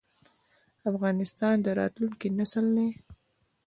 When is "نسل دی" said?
2.37-2.89